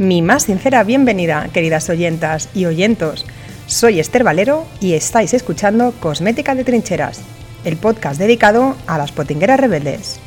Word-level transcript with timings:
Mi 0.00 0.22
más 0.22 0.44
sincera 0.44 0.82
bienvenida, 0.82 1.50
queridas 1.52 1.90
oyentas 1.90 2.48
y 2.54 2.64
oyentos. 2.64 3.26
Soy 3.66 4.00
Esther 4.00 4.24
Valero 4.24 4.64
y 4.80 4.94
estáis 4.94 5.34
escuchando 5.34 5.92
Cosmética 6.00 6.54
de 6.54 6.64
Trincheras, 6.64 7.20
el 7.66 7.76
podcast 7.76 8.18
dedicado 8.18 8.76
a 8.86 8.96
las 8.96 9.12
potingueras 9.12 9.60
rebeldes. 9.60 10.18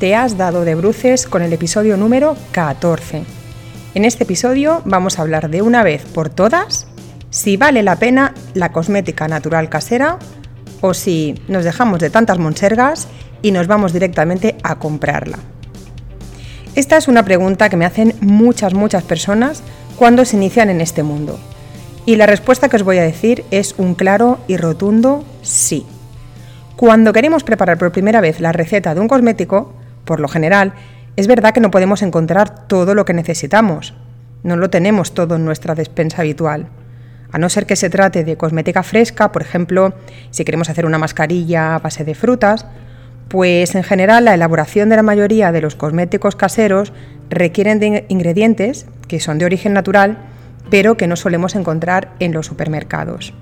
Te 0.00 0.14
has 0.14 0.38
dado 0.38 0.64
de 0.64 0.74
bruces 0.74 1.26
con 1.26 1.42
el 1.42 1.52
episodio 1.52 1.98
número 1.98 2.34
14. 2.52 3.24
En 3.94 4.06
este 4.06 4.24
episodio 4.24 4.80
vamos 4.86 5.18
a 5.18 5.22
hablar 5.22 5.50
de 5.50 5.60
una 5.60 5.82
vez 5.82 6.06
por 6.06 6.30
todas 6.30 6.86
si 7.28 7.58
vale 7.58 7.82
la 7.82 7.96
pena 7.96 8.32
la 8.54 8.72
cosmética 8.72 9.28
natural 9.28 9.68
casera 9.68 10.18
o 10.80 10.94
si 10.94 11.34
nos 11.46 11.64
dejamos 11.64 12.00
de 12.00 12.08
tantas 12.08 12.38
monsergas 12.38 13.06
y 13.42 13.50
nos 13.50 13.66
vamos 13.66 13.92
directamente 13.92 14.56
a 14.62 14.76
comprarla. 14.76 15.40
Esta 16.74 16.96
es 16.96 17.06
una 17.06 17.22
pregunta 17.22 17.68
que 17.68 17.76
me 17.76 17.84
hacen 17.84 18.14
muchas, 18.22 18.72
muchas 18.72 19.02
personas 19.02 19.62
cuando 19.96 20.24
se 20.24 20.36
inician 20.36 20.70
en 20.70 20.80
este 20.80 21.02
mundo. 21.02 21.38
Y 22.06 22.16
la 22.16 22.24
respuesta 22.24 22.70
que 22.70 22.76
os 22.76 22.82
voy 22.82 22.96
a 22.96 23.02
decir 23.02 23.44
es 23.50 23.74
un 23.76 23.94
claro 23.94 24.38
y 24.48 24.56
rotundo 24.56 25.22
sí. 25.42 25.84
Cuando 26.76 27.12
queremos 27.12 27.44
preparar 27.44 27.76
por 27.76 27.92
primera 27.92 28.22
vez 28.22 28.40
la 28.40 28.52
receta 28.52 28.94
de 28.94 29.00
un 29.00 29.08
cosmético, 29.08 29.74
por 30.06 30.18
lo 30.18 30.28
general, 30.28 30.72
es 31.16 31.26
verdad 31.26 31.52
que 31.52 31.60
no 31.60 31.70
podemos 31.70 32.00
encontrar 32.00 32.66
todo 32.66 32.94
lo 32.94 33.04
que 33.04 33.12
necesitamos. 33.12 33.92
No 34.42 34.56
lo 34.56 34.70
tenemos 34.70 35.12
todo 35.12 35.36
en 35.36 35.44
nuestra 35.44 35.74
despensa 35.74 36.22
habitual. 36.22 36.68
A 37.32 37.38
no 37.38 37.50
ser 37.50 37.66
que 37.66 37.76
se 37.76 37.90
trate 37.90 38.24
de 38.24 38.38
cosmética 38.38 38.82
fresca, 38.82 39.30
por 39.30 39.42
ejemplo, 39.42 39.92
si 40.30 40.44
queremos 40.44 40.70
hacer 40.70 40.86
una 40.86 40.98
mascarilla 40.98 41.74
a 41.74 41.78
base 41.80 42.02
de 42.04 42.14
frutas, 42.14 42.64
pues 43.28 43.74
en 43.74 43.82
general 43.82 44.24
la 44.24 44.34
elaboración 44.34 44.88
de 44.88 44.96
la 44.96 45.02
mayoría 45.02 45.52
de 45.52 45.60
los 45.60 45.74
cosméticos 45.74 46.36
caseros 46.36 46.92
requieren 47.30 47.80
de 47.80 48.04
ingredientes 48.08 48.86
que 49.08 49.20
son 49.20 49.38
de 49.38 49.44
origen 49.44 49.72
natural 49.72 50.18
pero 50.70 50.96
que 50.96 51.06
no 51.06 51.16
solemos 51.16 51.54
encontrar 51.54 52.12
en 52.18 52.32
los 52.32 52.46
supermercados. 52.46 53.34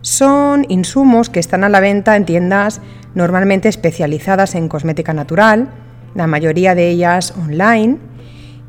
Son 0.00 0.64
insumos 0.68 1.28
que 1.28 1.40
están 1.40 1.64
a 1.64 1.68
la 1.68 1.80
venta 1.80 2.16
en 2.16 2.24
tiendas 2.24 2.80
normalmente 3.14 3.68
especializadas 3.68 4.54
en 4.54 4.68
cosmética 4.68 5.12
natural, 5.12 5.68
la 6.14 6.26
mayoría 6.26 6.74
de 6.74 6.88
ellas 6.88 7.34
online, 7.36 7.98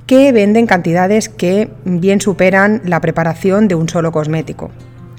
que 0.06 0.34
venden 0.34 0.68
cantidades 0.68 1.30
que 1.30 1.70
bien 1.86 2.20
superan 2.20 2.81
la 2.84 3.00
preparación 3.00 3.70
de 3.70 3.76
un 3.76 3.88
solo 3.88 4.12
cosmético. 4.12 4.72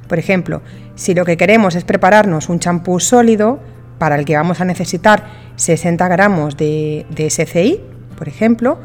Por 0.08 0.18
ejemplo, 0.18 0.60
si 0.94 1.14
lo 1.14 1.24
que 1.24 1.38
queremos 1.38 1.74
es 1.74 1.84
prepararnos 1.84 2.50
un 2.50 2.58
champú 2.58 3.00
sólido, 3.00 3.60
para 4.02 4.16
el 4.16 4.24
que 4.24 4.34
vamos 4.34 4.60
a 4.60 4.64
necesitar 4.64 5.22
60 5.54 6.08
gramos 6.08 6.56
de, 6.56 7.06
SCI, 7.16 7.80
por 8.18 8.26
ejemplo, 8.26 8.80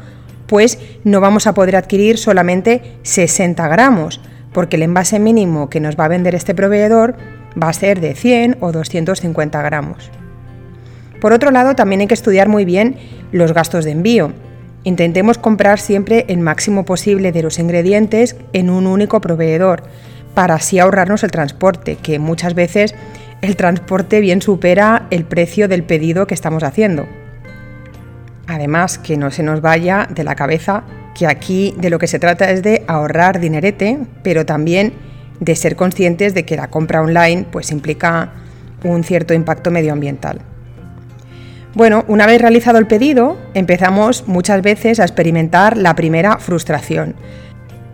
pues 0.46 0.78
no 1.02 1.20
vamos 1.20 1.48
a 1.48 1.54
poder 1.54 1.74
adquirir 1.74 2.18
solamente 2.18 2.94
60 3.02 3.66
gramos, 3.66 4.20
porque 4.52 4.76
el 4.76 4.84
envase 4.84 5.18
mínimo 5.18 5.70
que 5.70 5.80
nos 5.80 5.96
va 5.96 6.04
a 6.04 6.08
vender 6.14 6.36
este 6.36 6.54
proveedor 6.54 7.16
va 7.60 7.68
a 7.68 7.72
ser 7.72 8.00
de 8.00 8.14
100 8.14 8.58
o 8.60 8.70
250 8.70 9.60
gramos. 9.60 10.08
Por 11.20 11.32
otro 11.32 11.50
lado, 11.50 11.74
también 11.74 12.00
hay 12.02 12.06
que 12.06 12.14
estudiar 12.14 12.48
muy 12.48 12.64
bien 12.64 12.94
los 13.32 13.52
gastos 13.52 13.84
de 13.84 13.90
envío. 13.90 14.32
Intentemos 14.84 15.36
comprar 15.36 15.80
siempre 15.80 16.26
el 16.28 16.38
máximo 16.38 16.84
posible 16.84 17.32
de 17.32 17.42
los 17.42 17.58
ingredientes 17.58 18.36
en 18.52 18.70
un 18.70 18.86
único 18.86 19.20
proveedor, 19.20 19.82
para 20.34 20.54
así 20.54 20.78
ahorrarnos 20.78 21.24
el 21.24 21.32
transporte, 21.32 21.96
que 21.96 22.20
muchas 22.20 22.54
veces 22.54 22.94
el 23.42 23.56
transporte 23.56 24.20
bien 24.20 24.42
supera 24.42 25.06
el 25.10 25.24
precio 25.24 25.68
del 25.68 25.84
pedido 25.84 26.26
que 26.26 26.34
estamos 26.34 26.62
haciendo. 26.62 27.06
Además, 28.46 28.98
que 28.98 29.16
no 29.16 29.30
se 29.30 29.42
nos 29.42 29.60
vaya 29.60 30.08
de 30.10 30.24
la 30.24 30.34
cabeza 30.34 30.84
que 31.14 31.26
aquí 31.26 31.74
de 31.78 31.90
lo 31.90 31.98
que 31.98 32.06
se 32.06 32.18
trata 32.18 32.50
es 32.50 32.62
de 32.62 32.84
ahorrar 32.86 33.40
dinerete, 33.40 33.98
pero 34.22 34.46
también 34.46 34.92
de 35.40 35.54
ser 35.54 35.76
conscientes 35.76 36.34
de 36.34 36.44
que 36.44 36.56
la 36.56 36.68
compra 36.68 37.02
online 37.02 37.46
pues 37.50 37.70
implica 37.70 38.32
un 38.84 39.04
cierto 39.04 39.34
impacto 39.34 39.70
medioambiental. 39.70 40.40
Bueno, 41.74 42.04
una 42.08 42.26
vez 42.26 42.40
realizado 42.40 42.78
el 42.78 42.86
pedido, 42.86 43.36
empezamos 43.54 44.26
muchas 44.26 44.62
veces 44.62 45.00
a 45.00 45.04
experimentar 45.04 45.76
la 45.76 45.94
primera 45.94 46.38
frustración. 46.38 47.14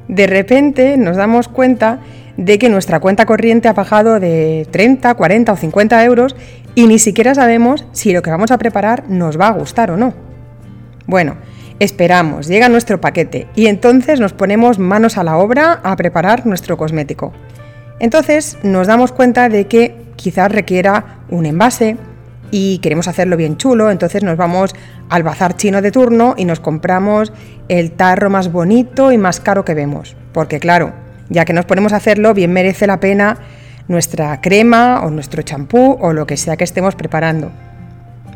De 0.08 0.26
repente 0.26 0.96
nos 0.96 1.16
damos 1.16 1.48
cuenta 1.48 2.00
de 2.36 2.58
que 2.58 2.68
nuestra 2.68 3.00
cuenta 3.00 3.26
corriente 3.26 3.68
ha 3.68 3.72
bajado 3.72 4.20
de 4.20 4.66
30, 4.70 5.14
40 5.14 5.52
o 5.52 5.56
50 5.56 6.04
euros 6.04 6.36
y 6.74 6.86
ni 6.86 6.98
siquiera 6.98 7.34
sabemos 7.34 7.86
si 7.92 8.12
lo 8.12 8.22
que 8.22 8.30
vamos 8.30 8.50
a 8.50 8.58
preparar 8.58 9.04
nos 9.08 9.38
va 9.38 9.48
a 9.48 9.52
gustar 9.52 9.90
o 9.90 9.96
no. 9.96 10.14
Bueno, 11.06 11.36
esperamos, 11.78 12.46
llega 12.46 12.68
nuestro 12.68 13.00
paquete 13.00 13.46
y 13.54 13.66
entonces 13.66 14.20
nos 14.20 14.32
ponemos 14.32 14.78
manos 14.78 15.18
a 15.18 15.24
la 15.24 15.36
obra 15.36 15.80
a 15.82 15.94
preparar 15.96 16.46
nuestro 16.46 16.76
cosmético. 16.76 17.32
Entonces 18.00 18.58
nos 18.62 18.86
damos 18.86 19.12
cuenta 19.12 19.48
de 19.48 19.66
que 19.66 19.96
quizás 20.16 20.50
requiera 20.50 21.18
un 21.30 21.46
envase 21.46 21.96
y 22.50 22.78
queremos 22.78 23.08
hacerlo 23.08 23.36
bien 23.36 23.56
chulo, 23.56 23.90
entonces 23.90 24.22
nos 24.22 24.36
vamos 24.36 24.74
al 25.08 25.22
bazar 25.22 25.56
chino 25.56 25.82
de 25.82 25.90
turno 25.90 26.34
y 26.36 26.44
nos 26.44 26.60
compramos 26.60 27.32
el 27.68 27.92
tarro 27.92 28.30
más 28.30 28.50
bonito 28.50 29.12
y 29.12 29.18
más 29.18 29.40
caro 29.40 29.64
que 29.64 29.74
vemos. 29.74 30.16
Porque 30.32 30.60
claro, 30.60 30.92
ya 31.28 31.44
que 31.44 31.52
nos 31.52 31.64
ponemos 31.64 31.92
a 31.92 31.96
hacerlo, 31.96 32.34
bien 32.34 32.52
merece 32.52 32.86
la 32.86 33.00
pena 33.00 33.38
nuestra 33.88 34.40
crema 34.40 35.02
o 35.04 35.10
nuestro 35.10 35.42
champú 35.42 35.98
o 36.00 36.12
lo 36.12 36.26
que 36.26 36.36
sea 36.36 36.56
que 36.56 36.64
estemos 36.64 36.94
preparando. 36.94 37.50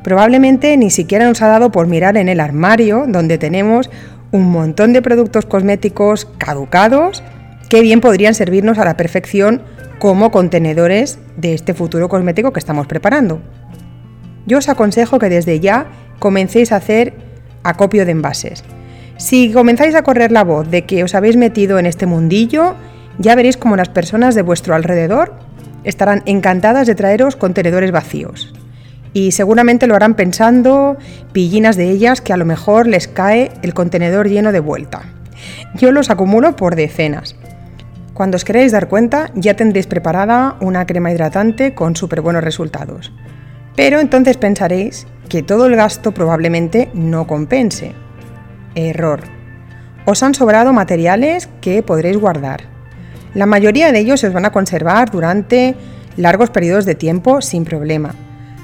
Probablemente 0.02 0.76
ni 0.76 0.90
siquiera 0.90 1.26
nos 1.26 1.42
ha 1.42 1.48
dado 1.48 1.70
por 1.70 1.86
mirar 1.86 2.16
en 2.16 2.28
el 2.28 2.40
armario 2.40 3.04
donde 3.08 3.38
tenemos 3.38 3.90
un 4.30 4.50
montón 4.50 4.92
de 4.92 5.02
productos 5.02 5.46
cosméticos 5.46 6.26
caducados 6.38 7.22
que 7.68 7.80
bien 7.80 8.00
podrían 8.00 8.34
servirnos 8.34 8.78
a 8.78 8.84
la 8.84 8.96
perfección 8.96 9.62
como 9.98 10.30
contenedores 10.30 11.18
de 11.36 11.54
este 11.54 11.74
futuro 11.74 12.08
cosmético 12.08 12.52
que 12.52 12.60
estamos 12.60 12.86
preparando. 12.86 13.40
Yo 14.46 14.58
os 14.58 14.68
aconsejo 14.68 15.18
que 15.18 15.28
desde 15.28 15.60
ya 15.60 15.86
comencéis 16.18 16.72
a 16.72 16.76
hacer 16.76 17.14
acopio 17.62 18.06
de 18.06 18.12
envases. 18.12 18.64
Si 19.18 19.52
comenzáis 19.52 19.96
a 19.96 20.02
correr 20.02 20.32
la 20.32 20.44
voz 20.44 20.70
de 20.70 20.86
que 20.86 21.02
os 21.02 21.14
habéis 21.14 21.36
metido 21.36 21.78
en 21.78 21.86
este 21.86 22.06
mundillo, 22.06 22.76
ya 23.18 23.34
veréis 23.34 23.56
como 23.56 23.76
las 23.76 23.88
personas 23.88 24.36
de 24.36 24.42
vuestro 24.42 24.74
alrededor 24.74 25.34
estarán 25.82 26.22
encantadas 26.24 26.86
de 26.86 26.94
traeros 26.94 27.34
contenedores 27.34 27.90
vacíos 27.90 28.54
y 29.12 29.32
seguramente 29.32 29.88
lo 29.88 29.96
harán 29.96 30.14
pensando 30.14 30.96
pillinas 31.32 31.76
de 31.76 31.90
ellas 31.90 32.20
que 32.20 32.32
a 32.32 32.36
lo 32.36 32.44
mejor 32.44 32.86
les 32.86 33.08
cae 33.08 33.50
el 33.62 33.74
contenedor 33.74 34.28
lleno 34.28 34.52
de 34.52 34.60
vuelta. 34.60 35.02
Yo 35.74 35.90
los 35.90 36.10
acumulo 36.10 36.54
por 36.54 36.76
decenas. 36.76 37.34
Cuando 38.14 38.36
os 38.36 38.44
queréis 38.44 38.70
dar 38.70 38.88
cuenta, 38.88 39.30
ya 39.34 39.54
tendréis 39.54 39.88
preparada 39.88 40.56
una 40.60 40.86
crema 40.86 41.10
hidratante 41.10 41.74
con 41.74 41.96
súper 41.96 42.20
buenos 42.20 42.44
resultados. 42.44 43.12
Pero 43.74 43.98
entonces 43.98 44.36
pensaréis 44.36 45.06
que 45.28 45.42
todo 45.42 45.66
el 45.66 45.76
gasto 45.76 46.12
probablemente 46.12 46.88
no 46.94 47.26
compense. 47.26 47.94
Error. 48.74 49.20
Os 50.04 50.22
han 50.22 50.34
sobrado 50.34 50.72
materiales 50.72 51.48
que 51.60 51.82
podréis 51.82 52.16
guardar. 52.16 52.62
La 53.34 53.46
mayoría 53.46 53.92
de 53.92 53.98
ellos 53.98 54.20
se 54.20 54.28
os 54.28 54.32
van 54.32 54.46
a 54.46 54.52
conservar 54.52 55.10
durante 55.10 55.74
largos 56.16 56.50
periodos 56.50 56.84
de 56.84 56.94
tiempo 56.94 57.40
sin 57.40 57.64
problema 57.64 58.14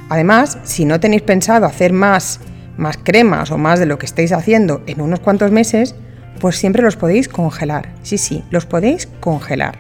Además, 0.09 0.59
si 0.65 0.85
no 0.85 1.01
tenéis 1.01 1.23
pensado 1.23 1.67
hacer 1.67 1.93
más, 1.93 2.41
más 2.77 2.99
cremas 3.03 3.51
o 3.51 3.59
más 3.59 3.79
de 3.79 3.87
lo 3.87 3.99
que 3.99 4.07
estáis 4.07 4.33
haciendo 4.33 4.83
en 4.87 5.01
unos 5.01 5.21
cuantos 5.21 5.51
meses, 5.51 5.95
pues 6.41 6.57
siempre 6.57 6.83
los 6.83 6.97
podéis 6.97 7.29
congelar. 7.29 7.91
Sí, 8.03 8.19
sí, 8.19 8.45
los 8.51 8.67
podéis 8.67 9.09
congelar. 9.21 9.79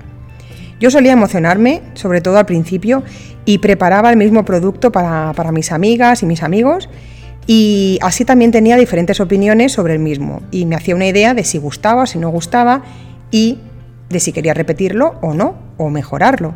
Yo 0.81 0.91
solía 0.91 1.13
emocionarme, 1.13 1.83
sobre 1.95 2.21
todo 2.21 2.39
al 2.39 2.47
principio, 2.47 3.03
y 3.45 3.59
preparaba 3.59 4.11
el 4.11 4.17
mismo 4.17 4.45
producto 4.45 4.91
para, 4.91 5.33
para 5.35 5.53
mis 5.53 5.73
amigas 5.73 6.23
y 6.23 6.27
mis 6.27 6.43
amigos, 6.43 6.89
y 7.47 7.99
así 8.03 8.25
también 8.25 8.51
tenía 8.51 8.77
diferentes 8.77 9.21
opiniones 9.21 9.73
sobre 9.73 9.95
el 9.95 9.99
mismo, 9.99 10.41
y 10.51 10.67
me 10.67 10.77
hacía 10.77 10.95
una 10.95 11.07
idea 11.07 11.35
de 11.35 11.45
si 11.45 11.59
gustaba, 11.59 12.07
si 12.07 12.19
no 12.19 12.31
gustaba, 12.31 12.83
y 13.31 13.59
de 14.09 14.21
si 14.21 14.33
quería 14.33 14.55
repetirlo 14.55 15.17
o 15.21 15.35
no, 15.35 15.55
o 15.77 15.91
mejorarlo. 15.91 16.55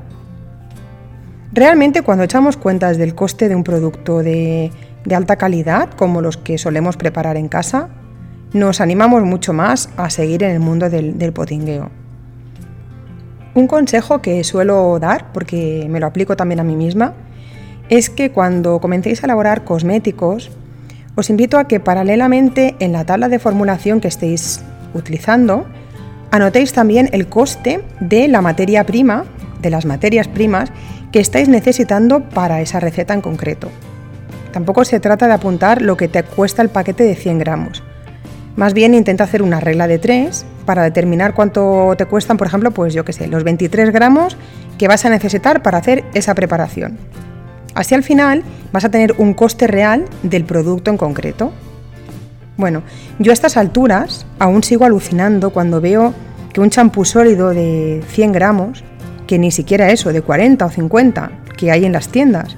Realmente 1.52 2.02
cuando 2.02 2.24
echamos 2.24 2.56
cuentas 2.56 2.98
del 2.98 3.14
coste 3.14 3.48
de 3.48 3.54
un 3.54 3.64
producto 3.64 4.22
de, 4.22 4.70
alta 5.14 5.36
calidad, 5.36 5.90
como 5.90 6.20
los 6.20 6.36
que 6.36 6.58
solemos 6.58 6.96
preparar 6.96 7.36
en 7.36 7.48
casa, 7.48 7.88
nos 8.52 8.80
animamos 8.80 9.22
mucho 9.24 9.52
más 9.52 9.90
a 9.96 10.10
seguir 10.10 10.42
en 10.42 10.50
el 10.50 10.60
mundo 10.60 10.88
del, 10.88 11.18
del 11.18 11.32
potingueo. 11.32 11.90
Un 13.54 13.66
consejo 13.66 14.22
que 14.22 14.44
suelo 14.44 14.98
dar, 14.98 15.32
porque 15.32 15.86
me 15.90 16.00
lo 16.00 16.06
aplico 16.06 16.36
también 16.36 16.60
a 16.60 16.64
mí 16.64 16.76
misma, 16.76 17.14
es 17.88 18.10
que 18.10 18.30
cuando 18.30 18.80
comencéis 18.80 19.22
a 19.22 19.26
elaborar 19.26 19.64
cosméticos, 19.64 20.50
os 21.18 21.30
invito 21.30 21.58
a 21.58 21.66
que 21.66 21.80
paralelamente 21.80 22.76
en 22.78 22.92
la 22.92 23.04
tabla 23.04 23.28
de 23.28 23.40
formulación 23.40 24.00
que 24.00 24.06
estéis 24.06 24.62
utilizando, 24.94 25.66
anotéis 26.30 26.72
también 26.72 27.10
el 27.12 27.26
coste 27.26 27.82
de 27.98 28.28
la 28.28 28.40
materia 28.40 28.84
prima, 28.84 29.24
de 29.60 29.70
las 29.70 29.84
materias 29.84 30.28
primas 30.28 30.70
que 31.10 31.18
estáis 31.18 31.48
necesitando 31.48 32.22
para 32.22 32.60
esa 32.60 32.78
receta 32.78 33.14
en 33.14 33.20
concreto. 33.20 33.68
Tampoco 34.52 34.84
se 34.84 35.00
trata 35.00 35.26
de 35.26 35.34
apuntar 35.34 35.82
lo 35.82 35.96
que 35.96 36.06
te 36.06 36.22
cuesta 36.22 36.62
el 36.62 36.68
paquete 36.68 37.02
de 37.02 37.16
100 37.16 37.38
gramos. 37.40 37.82
Más 38.54 38.72
bien 38.72 38.94
intenta 38.94 39.24
hacer 39.24 39.42
una 39.42 39.58
regla 39.58 39.88
de 39.88 39.98
tres 39.98 40.46
para 40.66 40.84
determinar 40.84 41.34
cuánto 41.34 41.94
te 41.98 42.06
cuestan, 42.06 42.36
por 42.36 42.46
ejemplo, 42.46 42.70
pues 42.70 42.94
yo 42.94 43.04
qué 43.04 43.12
sé, 43.12 43.26
los 43.26 43.42
23 43.42 43.90
gramos 43.90 44.36
que 44.78 44.86
vas 44.86 45.04
a 45.04 45.10
necesitar 45.10 45.64
para 45.64 45.78
hacer 45.78 46.04
esa 46.14 46.36
preparación. 46.36 46.96
Así 47.74 47.94
al 47.94 48.02
final 48.02 48.42
vas 48.72 48.84
a 48.84 48.90
tener 48.90 49.14
un 49.18 49.34
coste 49.34 49.66
real 49.66 50.04
del 50.22 50.44
producto 50.44 50.90
en 50.90 50.96
concreto. 50.96 51.52
Bueno, 52.56 52.82
yo 53.18 53.30
a 53.30 53.34
estas 53.34 53.56
alturas 53.56 54.26
aún 54.38 54.62
sigo 54.64 54.84
alucinando 54.84 55.50
cuando 55.50 55.80
veo 55.80 56.12
que 56.52 56.60
un 56.60 56.70
champú 56.70 57.04
sólido 57.04 57.50
de 57.50 58.02
100 58.08 58.32
gramos, 58.32 58.82
que 59.26 59.38
ni 59.38 59.50
siquiera 59.50 59.90
eso, 59.90 60.12
de 60.12 60.22
40 60.22 60.66
o 60.66 60.70
50 60.70 61.30
que 61.56 61.70
hay 61.70 61.84
en 61.84 61.92
las 61.92 62.08
tiendas, 62.08 62.56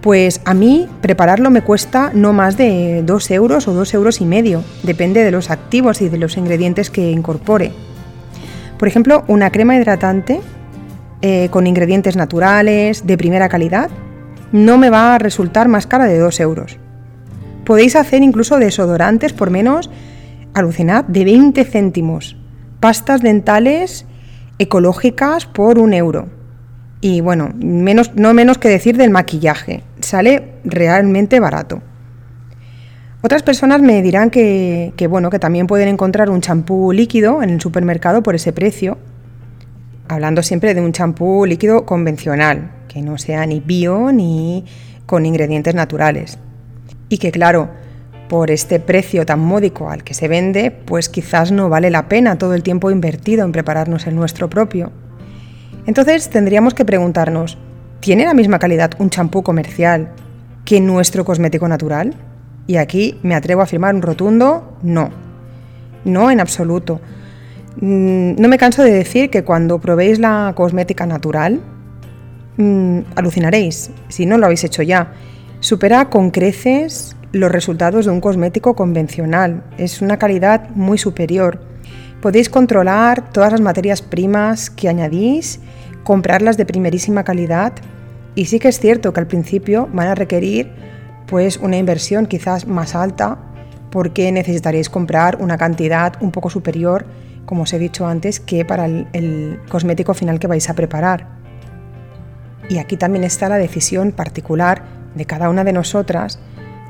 pues 0.00 0.40
a 0.44 0.54
mí 0.54 0.88
prepararlo 1.00 1.50
me 1.50 1.62
cuesta 1.62 2.12
no 2.14 2.32
más 2.32 2.56
de 2.56 3.02
2 3.04 3.30
euros 3.32 3.66
o 3.66 3.72
2 3.72 3.94
euros 3.94 4.20
y 4.20 4.24
medio, 4.24 4.62
depende 4.82 5.24
de 5.24 5.30
los 5.30 5.50
activos 5.50 6.00
y 6.00 6.08
de 6.08 6.18
los 6.18 6.36
ingredientes 6.36 6.90
que 6.90 7.10
incorpore. 7.10 7.72
Por 8.78 8.86
ejemplo, 8.86 9.24
una 9.26 9.50
crema 9.50 9.76
hidratante 9.76 10.40
eh, 11.20 11.48
con 11.50 11.66
ingredientes 11.66 12.14
naturales, 12.14 13.06
de 13.06 13.18
primera 13.18 13.48
calidad, 13.48 13.90
no 14.52 14.78
me 14.78 14.90
va 14.90 15.14
a 15.14 15.18
resultar 15.18 15.68
más 15.68 15.86
cara 15.86 16.06
de 16.06 16.18
2 16.18 16.40
euros. 16.40 16.78
Podéis 17.64 17.96
hacer 17.96 18.22
incluso 18.22 18.58
desodorantes 18.58 19.32
por 19.32 19.50
menos, 19.50 19.90
alucinad, 20.54 21.04
de 21.04 21.24
20 21.24 21.64
céntimos. 21.64 22.36
Pastas 22.80 23.20
dentales 23.20 24.06
ecológicas 24.58 25.46
por 25.46 25.78
un 25.78 25.92
euro. 25.92 26.28
Y 27.00 27.20
bueno, 27.20 27.50
menos, 27.54 28.14
no 28.14 28.34
menos 28.34 28.58
que 28.58 28.68
decir 28.68 28.96
del 28.96 29.10
maquillaje, 29.10 29.84
sale 30.00 30.54
realmente 30.64 31.38
barato. 31.38 31.80
Otras 33.20 33.42
personas 33.42 33.82
me 33.82 34.00
dirán 34.00 34.30
que, 34.30 34.92
bueno, 35.10 35.28
que 35.28 35.38
también 35.38 35.66
pueden 35.66 35.88
encontrar 35.88 36.30
un 36.30 36.40
champú 36.40 36.92
líquido 36.92 37.42
en 37.42 37.50
el 37.50 37.60
supermercado 37.60 38.22
por 38.22 38.34
ese 38.34 38.52
precio, 38.52 38.96
hablando 40.08 40.42
siempre 40.42 40.72
de 40.72 40.80
un 40.80 40.92
champú 40.92 41.44
líquido 41.44 41.84
convencional, 41.84 42.70
que 42.88 43.02
no 43.02 43.18
sea 43.18 43.46
ni 43.46 43.60
bio 43.60 44.10
ni 44.12 44.64
con 45.06 45.26
ingredientes 45.26 45.74
naturales. 45.74 46.38
Y 47.08 47.18
que 47.18 47.30
claro, 47.30 47.70
por 48.28 48.50
este 48.50 48.80
precio 48.80 49.24
tan 49.24 49.40
módico 49.40 49.90
al 49.90 50.04
que 50.04 50.14
se 50.14 50.28
vende, 50.28 50.70
pues 50.70 51.08
quizás 51.08 51.50
no 51.50 51.68
vale 51.68 51.90
la 51.90 52.08
pena 52.08 52.38
todo 52.38 52.54
el 52.54 52.62
tiempo 52.62 52.90
invertido 52.90 53.44
en 53.44 53.52
prepararnos 53.52 54.06
el 54.06 54.14
nuestro 54.14 54.50
propio. 54.50 54.92
Entonces 55.86 56.28
tendríamos 56.28 56.74
que 56.74 56.84
preguntarnos, 56.84 57.56
¿tiene 58.00 58.24
la 58.24 58.34
misma 58.34 58.58
calidad 58.58 58.92
un 58.98 59.10
champú 59.10 59.42
comercial 59.42 60.10
que 60.64 60.80
nuestro 60.80 61.24
cosmético 61.24 61.66
natural? 61.68 62.14
Y 62.66 62.76
aquí 62.76 63.18
me 63.22 63.34
atrevo 63.34 63.62
a 63.62 63.64
afirmar 63.64 63.94
un 63.94 64.02
rotundo 64.02 64.76
no. 64.82 65.08
No 66.04 66.30
en 66.30 66.40
absoluto. 66.40 67.00
Mm, 67.80 68.34
no 68.38 68.48
me 68.48 68.58
canso 68.58 68.82
de 68.82 68.92
decir 68.92 69.30
que 69.30 69.44
cuando 69.44 69.78
probéis 69.78 70.18
la 70.18 70.52
cosmética 70.54 71.06
natural, 71.06 71.60
mm, 72.58 73.00
alucinaréis, 73.16 73.90
si 74.08 74.26
no 74.26 74.36
lo 74.36 74.44
habéis 74.44 74.64
hecho 74.64 74.82
ya. 74.82 75.12
Supera 75.60 76.10
con 76.10 76.30
creces 76.30 77.16
los 77.32 77.50
resultados 77.50 78.04
de 78.04 78.12
un 78.12 78.20
cosmético 78.20 78.76
convencional. 78.76 79.64
Es 79.78 80.02
una 80.02 80.18
calidad 80.18 80.68
muy 80.70 80.98
superior. 80.98 81.60
Podéis 82.20 82.48
controlar 82.48 83.32
todas 83.32 83.52
las 83.52 83.60
materias 83.60 84.02
primas 84.02 84.70
que 84.70 84.88
añadís 84.88 85.60
comprarlas 86.04 86.56
de 86.56 86.64
primerísima 86.64 87.22
calidad 87.22 87.74
y 88.34 88.46
sí 88.46 88.58
que 88.58 88.68
es 88.68 88.80
cierto 88.80 89.12
que 89.12 89.20
al 89.20 89.26
principio 89.26 89.88
van 89.92 90.08
a 90.08 90.14
requerir 90.14 90.70
pues 91.26 91.58
una 91.58 91.76
inversión 91.76 92.26
quizás 92.26 92.66
más 92.66 92.94
alta 92.94 93.38
porque 93.90 94.32
necesitaréis 94.32 94.88
comprar 94.88 95.36
una 95.40 95.58
cantidad 95.58 96.14
un 96.20 96.30
poco 96.30 96.50
superior, 96.50 97.06
como 97.46 97.62
os 97.62 97.72
he 97.72 97.78
dicho 97.78 98.06
antes, 98.06 98.40
que 98.40 98.64
para 98.64 98.86
el, 98.86 99.06
el 99.12 99.60
cosmético 99.68 100.14
final 100.14 100.38
que 100.38 100.46
vais 100.46 100.68
a 100.68 100.74
preparar. 100.74 101.37
Y 102.68 102.78
aquí 102.78 102.96
también 102.96 103.24
está 103.24 103.48
la 103.48 103.56
decisión 103.56 104.12
particular 104.12 104.82
de 105.14 105.24
cada 105.24 105.48
una 105.50 105.64
de 105.64 105.72
nosotras 105.72 106.38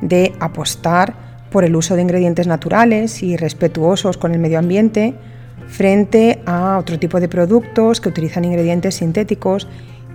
de 0.01 0.33
apostar 0.41 1.15
por 1.51 1.65
el 1.65 1.77
uso 1.77 1.97
de 1.97 2.03
ingredientes 2.03 2.47
naturales 2.47 3.23
y 3.23 3.37
respetuosos 3.37 4.17
con 4.17 4.33
el 4.33 4.41
medio 4.41 4.59
ambiente 4.59 5.15
frente 5.67 6.41
a 6.47 6.79
otro 6.79 6.99
tipo 6.99 7.21
de 7.21 7.29
productos 7.29 8.01
que 8.01 8.09
utilizan 8.09 8.45
ingredientes 8.45 8.97
sintéticos 8.97 9.69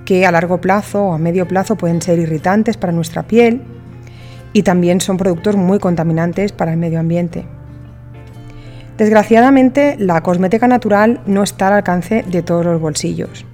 que 0.06 0.26
a 0.26 0.32
largo 0.32 0.60
plazo 0.60 1.06
o 1.06 1.14
a 1.14 1.18
medio 1.18 1.48
plazo 1.48 1.76
pueden 1.76 2.02
ser 2.02 2.20
irritantes 2.20 2.78
para 2.78 2.94
nuestra 2.94 3.24
piel 3.24 3.62
y 4.52 4.64
también 4.64 5.02
son 5.02 5.18
productos 5.18 5.56
muy 5.56 5.80
contaminantes 5.80 6.52
para 6.52 6.72
el 6.72 6.78
medio 6.78 7.00
ambiente. 7.00 7.46
Desgraciadamente, 8.98 9.96
la 9.98 10.22
cosmética 10.22 10.68
natural 10.68 11.22
no 11.26 11.42
está 11.42 11.68
al 11.68 11.74
alcance 11.74 12.24
de 12.28 12.44
todos 12.44 12.64
los 12.64 12.80
bolsillos. 12.80 13.46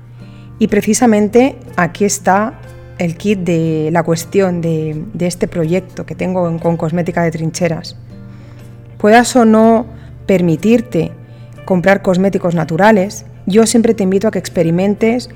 Y 0.60 0.68
precisamente 0.68 1.56
aquí 1.78 2.06
está 2.06 2.60
el 2.98 3.16
kit 3.16 3.40
de 3.40 3.90
la 3.92 4.04
cuestión 4.04 4.62
de, 4.62 5.06
este 5.20 5.48
proyecto 5.48 6.06
que 6.06 6.16
tengo 6.16 6.58
con 6.60 6.78
Cosmética 6.78 7.24
de 7.24 7.32
Trincheras. 7.32 7.96
Puedas 8.98 9.36
o 9.38 9.46
no 9.46 9.86
permitirte 10.26 11.12
comprar 11.64 12.02
cosméticos 12.02 12.56
naturales, 12.56 13.26
yo 13.46 13.66
siempre 13.66 13.94
te 13.94 14.04
invito 14.04 14.28
a 14.28 14.32
que 14.32 14.40
experimentes 14.40 15.30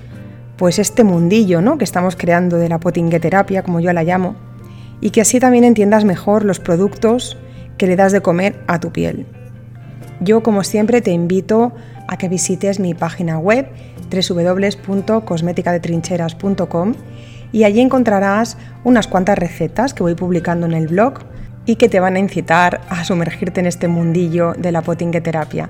pues 0.58 0.78
este 0.78 1.04
mundillo 1.04 1.62
¿no? 1.62 1.78
que 1.78 1.84
estamos 1.86 2.16
creando 2.16 2.58
de 2.58 2.70
la 2.70 2.80
potingueterapia, 2.80 3.64
como 3.64 3.80
yo 3.80 3.94
la 3.94 4.04
llamo, 4.04 4.36
y 5.00 5.12
que 5.12 5.22
así 5.22 5.40
también 5.40 5.64
entiendas 5.64 6.04
mejor 6.04 6.44
los 6.44 6.60
productos 6.60 7.38
que 7.78 7.88
le 7.88 7.96
das 7.96 8.12
de 8.12 8.22
comer 8.22 8.62
a 8.68 8.80
tu 8.80 8.92
piel. 8.92 9.26
Yo, 10.24 10.42
como 10.42 10.64
siempre, 10.64 11.02
te 11.02 11.12
invito 11.12 11.74
a 12.08 12.18
que 12.18 12.30
visites 12.30 12.80
mi 12.80 12.94
página 12.94 13.40
web 13.40 13.68
www.cosmeticadetrincheras.com 14.10 16.94
y 17.52 17.66
allí 17.66 17.82
encontrarás 17.82 18.58
unas 18.84 19.08
cuantas 19.08 19.38
recetas 19.38 19.94
que 19.94 20.04
voy 20.04 20.16
publicando 20.16 20.66
en 20.66 20.72
el 20.74 20.88
blog 20.88 21.16
y 21.66 21.76
que 21.76 21.90
te 21.90 22.00
van 22.00 22.16
a 22.16 22.20
incitar 22.20 22.80
a 22.90 23.04
sumergirte 23.04 23.60
en 23.60 23.66
este 23.66 23.90
mundillo 23.90 24.54
de 24.54 24.72
la 24.72 24.82
potingueterapia. 24.82 25.70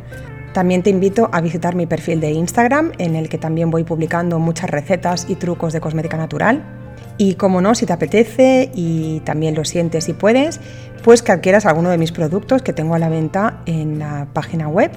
También 0.54 0.84
te 0.84 0.92
invito 0.92 1.30
a 1.32 1.42
visitar 1.42 1.74
mi 1.76 1.88
perfil 1.88 2.20
de 2.20 2.32
Instagram, 2.32 2.92
en 3.00 3.16
el 3.16 3.30
que 3.30 3.40
también 3.40 3.72
voy 3.72 3.84
publicando 3.84 4.38
muchas 4.40 4.70
recetas 4.70 5.26
y 5.28 5.34
trucos 5.36 5.74
de 5.74 5.82
cosmética 5.82 6.18
natural. 6.18 6.83
Y 7.18 7.36
como 7.36 7.62
no, 7.62 7.76
si 7.76 7.86
te 7.86 7.94
apetece 7.94 8.72
y 8.74 9.20
también 9.22 9.56
lo 9.56 9.66
sientes 9.66 10.10
y 10.10 10.14
puedes, 10.14 10.60
pues 11.04 11.22
que 11.22 11.32
adquieras 11.32 11.66
alguno 11.66 11.90
de 11.90 11.98
mis 11.98 12.12
productos 12.12 12.62
que 12.62 12.74
tengo 12.74 12.96
a 12.96 13.00
la 13.00 13.10
venta 13.10 13.62
en 13.66 14.00
la 14.00 14.28
página 14.34 14.68
web. 14.68 14.92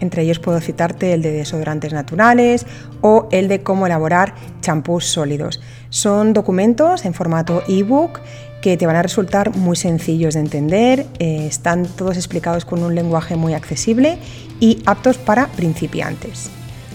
Entre 0.00 0.22
ellos 0.22 0.38
puedo 0.38 0.60
citarte 0.60 1.12
el 1.12 1.22
de 1.22 1.32
desodorantes 1.32 1.92
naturales 1.92 2.66
o 3.00 3.28
el 3.32 3.48
de 3.48 3.62
cómo 3.62 3.86
elaborar 3.86 4.34
champús 4.60 5.06
sólidos. 5.06 5.60
Son 5.90 6.32
documentos 6.32 7.04
en 7.04 7.14
formato 7.14 7.62
ebook 7.68 8.20
que 8.62 8.76
te 8.76 8.86
van 8.86 8.96
a 8.96 9.02
resultar 9.02 9.54
muy 9.56 9.76
sencillos 9.76 10.34
de 10.34 10.40
entender, 10.40 11.06
eh, 11.18 11.46
están 11.46 11.86
todos 11.86 12.16
explicados 12.16 12.64
con 12.64 12.82
un 12.82 12.94
lenguaje 12.94 13.36
muy 13.36 13.54
accesible 13.54 14.18
y 14.60 14.82
aptos 14.86 15.18
para 15.18 15.46
principiantes. 15.48 16.50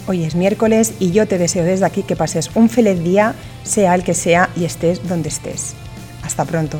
Hoy 0.05 0.25
es 0.25 0.35
miércoles 0.35 0.93
y 0.99 1.11
yo 1.11 1.27
te 1.27 1.37
deseo 1.37 1.63
desde 1.63 1.85
aquí 1.85 2.03
que 2.03 2.17
pases 2.17 2.51
un 2.55 2.69
feliz 2.69 3.01
día, 3.01 3.35
sea 3.63 3.95
el 3.95 4.03
que 4.03 4.13
sea 4.13 4.49
y 4.55 4.65
estés 4.65 5.07
donde 5.07 5.29
estés. 5.29 5.75
Hasta 6.23 6.43
pronto. 6.43 6.79